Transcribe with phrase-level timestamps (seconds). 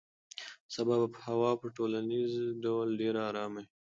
[0.75, 2.31] سبا به هوا په ټولیز
[2.63, 3.67] ډول ډېره ارامه وي.